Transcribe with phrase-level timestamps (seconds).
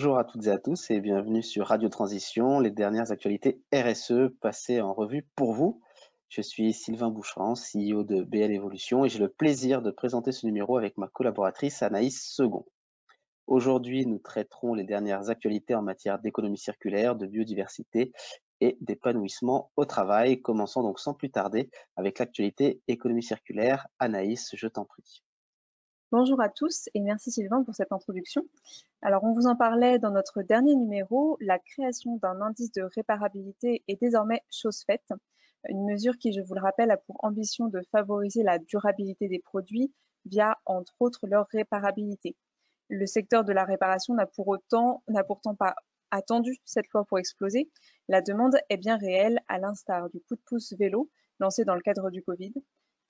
[0.00, 4.30] Bonjour à toutes et à tous et bienvenue sur Radio Transition, les dernières actualités RSE
[4.40, 5.82] passées en revue pour vous.
[6.30, 10.46] Je suis Sylvain Boucheran, CEO de BL Evolution et j'ai le plaisir de présenter ce
[10.46, 12.64] numéro avec ma collaboratrice Anaïs Second.
[13.46, 18.14] Aujourd'hui, nous traiterons les dernières actualités en matière d'économie circulaire, de biodiversité
[18.62, 20.40] et d'épanouissement au travail.
[20.40, 23.86] Commençons donc sans plus tarder avec l'actualité économie circulaire.
[23.98, 25.22] Anaïs, je t'en prie.
[26.12, 28.44] Bonjour à tous et merci Sylvain pour cette introduction.
[29.00, 33.84] Alors on vous en parlait dans notre dernier numéro, la création d'un indice de réparabilité
[33.86, 35.08] est désormais chose faite.
[35.68, 39.38] Une mesure qui, je vous le rappelle, a pour ambition de favoriser la durabilité des
[39.38, 42.34] produits via, entre autres, leur réparabilité.
[42.88, 45.76] Le secteur de la réparation n'a pour pourtant pas
[46.10, 47.70] attendu cette loi pour exploser.
[48.08, 51.82] La demande est bien réelle, à l'instar du coup de pouce vélo lancé dans le
[51.82, 52.52] cadre du Covid.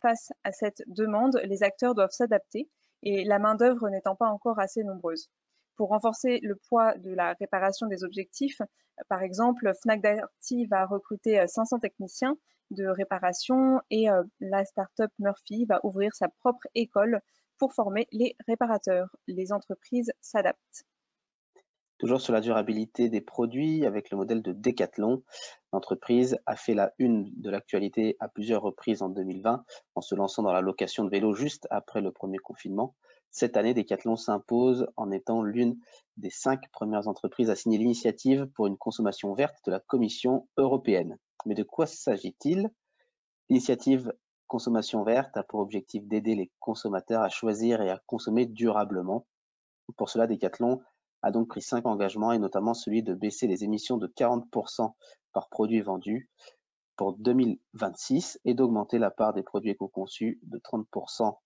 [0.00, 2.70] Face à cette demande, les acteurs doivent s'adapter
[3.06, 5.30] et la main-d'œuvre n'étant pas encore assez nombreuse.
[5.76, 8.60] Pour renforcer le poids de la réparation des objectifs,
[9.08, 12.36] par exemple, Fnac Darty va recruter 500 techniciens
[12.72, 17.20] de réparation et euh, la start-up Murphy va ouvrir sa propre école
[17.58, 19.08] pour former les réparateurs.
[19.28, 20.84] Les entreprises s'adaptent.
[21.98, 25.22] Toujours sur la durabilité des produits, avec le modèle de Decathlon,
[25.72, 30.42] l'entreprise a fait la une de l'actualité à plusieurs reprises en 2020 en se lançant
[30.42, 32.94] dans la location de vélos juste après le premier confinement.
[33.30, 35.78] Cette année, Decathlon s'impose en étant l'une
[36.18, 41.18] des cinq premières entreprises à signer l'initiative pour une consommation verte de la Commission européenne.
[41.46, 42.70] Mais de quoi s'agit-il?
[43.48, 44.12] L'initiative
[44.48, 49.26] Consommation verte a pour objectif d'aider les consommateurs à choisir et à consommer durablement.
[49.96, 50.80] Pour cela, Decathlon
[51.22, 54.92] a donc pris cinq engagements et notamment celui de baisser les émissions de 40%
[55.32, 56.30] par produit vendu
[56.96, 61.36] pour 2026 et d'augmenter la part des produits éco-conçus de 30%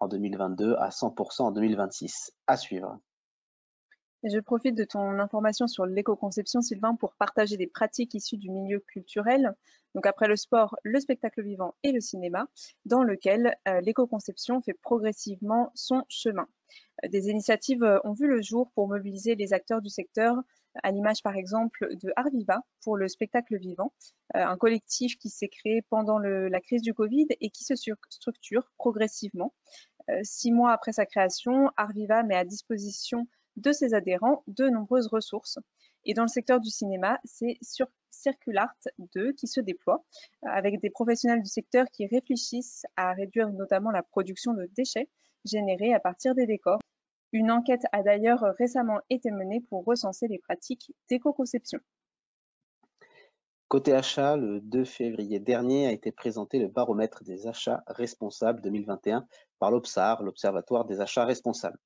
[0.00, 2.32] en 2022 à 100% en 2026.
[2.46, 2.98] À suivre.
[4.24, 8.80] Je profite de ton information sur l'éco-conception, Sylvain, pour partager des pratiques issues du milieu
[8.80, 9.54] culturel.
[9.94, 12.48] Donc après le sport, le spectacle vivant et le cinéma,
[12.86, 16.48] dans lequel euh, l'éco-conception fait progressivement son chemin.
[17.04, 20.36] Euh, des initiatives euh, ont vu le jour pour mobiliser les acteurs du secteur,
[20.82, 23.92] à l'image par exemple de Arviva pour le spectacle vivant,
[24.32, 27.74] un collectif qui s'est créé pendant la crise du Covid et qui se
[28.10, 29.54] structure progressivement.
[30.24, 35.58] Six mois après sa création, Arviva met à disposition de ses adhérents de nombreuses ressources.
[36.04, 38.74] Et dans le secteur du cinéma, c'est sur Circulart
[39.14, 40.04] 2 qui se déploie
[40.44, 45.08] euh, avec des professionnels du secteur qui réfléchissent à réduire notamment la production de déchets
[45.44, 46.80] générés à partir des décors.
[47.32, 51.80] Une enquête a d'ailleurs récemment été menée pour recenser les pratiques d'éco-conception.
[53.68, 59.26] Côté achat, le 2 février dernier a été présenté le baromètre des achats responsables 2021
[59.58, 61.78] par l'OPSAR, l'Observatoire des achats responsables.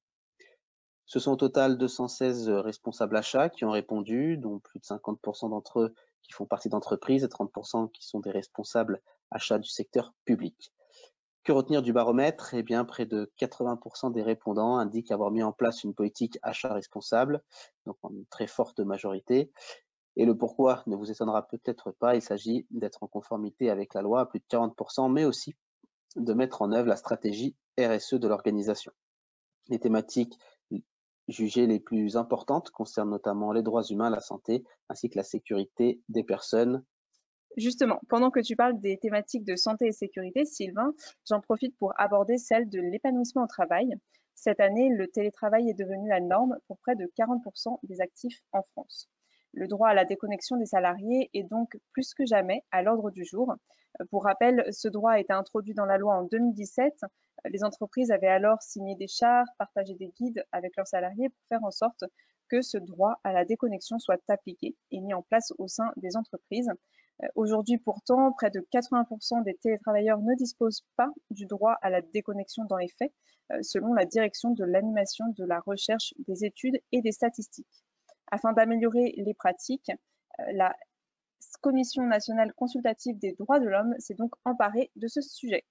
[1.08, 5.48] Ce sont au total 216 euh, responsables achats qui ont répondu, dont plus de 50%
[5.48, 10.12] d'entre eux qui font partie d'entreprises et 30% qui sont des responsables achats du secteur
[10.26, 10.70] public.
[11.44, 12.52] Que retenir du baromètre?
[12.52, 16.74] Eh bien, près de 80% des répondants indiquent avoir mis en place une politique achat
[16.74, 17.42] responsable,
[17.86, 19.50] donc en une très forte majorité.
[20.16, 24.02] Et le pourquoi ne vous étonnera peut-être pas, il s'agit d'être en conformité avec la
[24.02, 25.56] loi à plus de 40%, mais aussi
[26.16, 28.92] de mettre en œuvre la stratégie RSE de l'organisation.
[29.68, 30.38] Les thématiques
[31.28, 36.00] jugées les plus importantes concernent notamment les droits humains, la santé, ainsi que la sécurité
[36.08, 36.84] des personnes.
[37.56, 40.94] Justement, pendant que tu parles des thématiques de santé et sécurité, Sylvain,
[41.26, 43.94] j'en profite pour aborder celle de l'épanouissement au travail.
[44.34, 48.62] Cette année, le télétravail est devenu la norme pour près de 40% des actifs en
[48.62, 49.08] France.
[49.52, 53.24] Le droit à la déconnexion des salariés est donc plus que jamais à l'ordre du
[53.24, 53.54] jour.
[54.10, 57.00] Pour rappel, ce droit a été introduit dans la loi en 2017
[57.44, 61.64] les entreprises avaient alors signé des chartes, partagé des guides avec leurs salariés pour faire
[61.64, 62.04] en sorte
[62.48, 66.16] que ce droit à la déconnexion soit appliqué et mis en place au sein des
[66.16, 66.70] entreprises.
[67.22, 72.00] Euh, aujourd'hui, pourtant, près de 80% des télétravailleurs ne disposent pas du droit à la
[72.00, 73.12] déconnexion dans les faits,
[73.52, 77.84] euh, selon la direction de l'animation de la recherche, des études et des statistiques.
[78.30, 79.90] Afin d'améliorer les pratiques,
[80.40, 80.74] euh, la
[81.60, 85.64] Commission nationale consultative des droits de l'homme s'est donc emparée de ce sujet.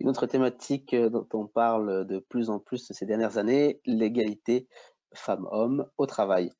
[0.00, 4.66] Une autre thématique euh, dont on parle de plus en plus ces dernières années, l'égalité
[5.14, 6.50] femmes-hommes au travail.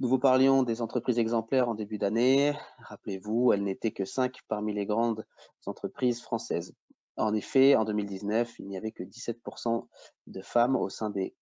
[0.00, 2.54] Nous vous parlions des entreprises exemplaires en début d'année.
[2.78, 5.24] Rappelez-vous, elles n'étaient que cinq parmi les grandes
[5.66, 6.74] entreprises françaises.
[7.18, 9.86] En effet, en 2019, il n'y avait que 17%
[10.28, 11.34] de femmes au sein des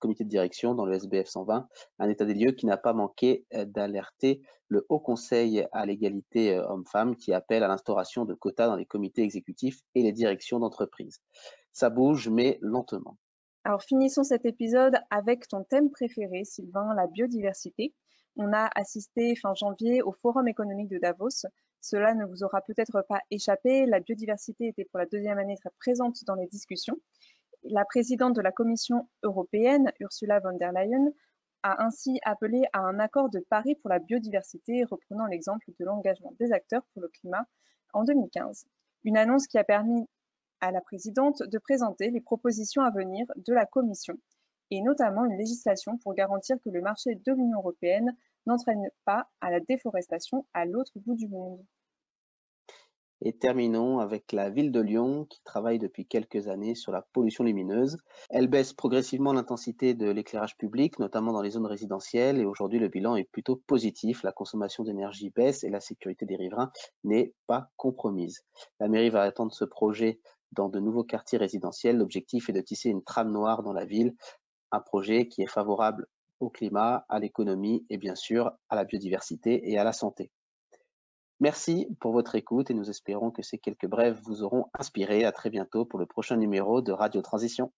[0.00, 1.68] comités de direction dans le SBF 120,
[2.00, 6.54] un état des lieux qui n'a pas manqué euh, d'alerter le Haut Conseil à l'égalité
[6.54, 10.58] euh, hommes-femmes qui appelle à l'instauration de quotas dans les comités exécutifs et les directions
[10.58, 11.20] d'entreprise.
[11.72, 13.16] Ça bouge, mais lentement.
[13.62, 17.94] Alors finissons cet épisode avec ton thème préféré, Sylvain, la biodiversité.
[18.36, 21.46] On a assisté fin janvier au Forum économique de Davos.
[21.80, 25.70] Cela ne vous aura peut-être pas échappé, la biodiversité était pour la deuxième année très
[25.78, 26.98] présente dans les discussions.
[27.62, 31.10] La présidente de la Commission européenne, Ursula von der Leyen,
[31.62, 36.34] a ainsi appelé à un accord de Paris pour la biodiversité, reprenant l'exemple de l'engagement
[36.38, 37.46] des acteurs pour le climat
[37.92, 38.66] en 2015.
[39.04, 40.06] Une annonce qui a permis
[40.60, 44.18] à la présidente de présenter les propositions à venir de la Commission,
[44.70, 48.14] et notamment une législation pour garantir que le marché de l'Union européenne
[48.46, 51.64] n'entraîne pas à la déforestation à l'autre bout du monde.
[53.22, 57.44] Et terminons avec la ville de Lyon qui travaille depuis quelques années sur la pollution
[57.44, 57.98] lumineuse.
[58.30, 62.88] Elle baisse progressivement l'intensité de l'éclairage public, notamment dans les zones résidentielles, et aujourd'hui le
[62.88, 64.22] bilan est plutôt positif.
[64.22, 66.72] La consommation d'énergie baisse et la sécurité des riverains
[67.04, 68.40] n'est pas compromise.
[68.78, 70.18] La mairie va attendre ce projet
[70.52, 71.98] dans de nouveaux quartiers résidentiels.
[71.98, 74.14] L'objectif est de tisser une trame noire dans la ville,
[74.72, 76.06] un projet qui est favorable
[76.40, 80.30] au climat, à l'économie et bien sûr à la biodiversité et à la santé.
[81.38, 85.24] Merci pour votre écoute et nous espérons que ces quelques brèves vous auront inspiré.
[85.24, 87.72] À très bientôt pour le prochain numéro de Radio Transition.